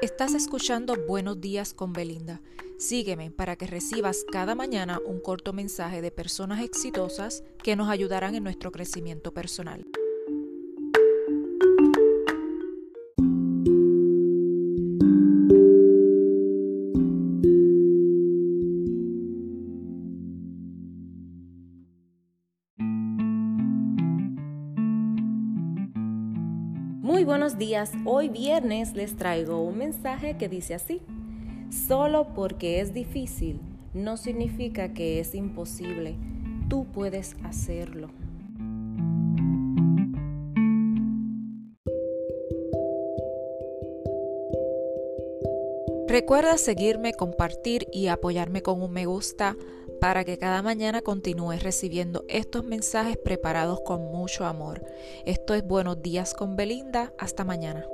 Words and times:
Estás 0.00 0.34
escuchando 0.34 0.94
Buenos 1.08 1.40
días 1.40 1.74
con 1.74 1.92
Belinda. 1.92 2.40
Sígueme 2.78 3.32
para 3.32 3.56
que 3.56 3.66
recibas 3.66 4.24
cada 4.30 4.54
mañana 4.54 5.00
un 5.04 5.18
corto 5.18 5.52
mensaje 5.52 6.00
de 6.00 6.12
personas 6.12 6.62
exitosas 6.62 7.42
que 7.64 7.74
nos 7.74 7.88
ayudarán 7.88 8.36
en 8.36 8.44
nuestro 8.44 8.70
crecimiento 8.70 9.34
personal. 9.34 9.84
Muy 27.08 27.24
buenos 27.24 27.56
días, 27.56 27.90
hoy 28.04 28.28
viernes 28.28 28.92
les 28.92 29.16
traigo 29.16 29.64
un 29.64 29.78
mensaje 29.78 30.36
que 30.36 30.46
dice 30.46 30.74
así, 30.74 31.00
solo 31.70 32.34
porque 32.34 32.80
es 32.80 32.92
difícil 32.92 33.62
no 33.94 34.18
significa 34.18 34.92
que 34.92 35.18
es 35.18 35.34
imposible, 35.34 36.16
tú 36.68 36.84
puedes 36.92 37.34
hacerlo. 37.44 38.10
Recuerda 46.08 46.56
seguirme, 46.56 47.12
compartir 47.12 47.86
y 47.92 48.06
apoyarme 48.06 48.62
con 48.62 48.80
un 48.80 48.90
me 48.90 49.04
gusta 49.04 49.58
para 50.00 50.24
que 50.24 50.38
cada 50.38 50.62
mañana 50.62 51.02
continúes 51.02 51.62
recibiendo 51.62 52.24
estos 52.28 52.64
mensajes 52.64 53.18
preparados 53.18 53.80
con 53.84 54.10
mucho 54.10 54.46
amor. 54.46 54.86
Esto 55.26 55.52
es 55.52 55.62
Buenos 55.62 56.00
días 56.00 56.32
con 56.32 56.56
Belinda. 56.56 57.12
Hasta 57.18 57.44
mañana. 57.44 57.84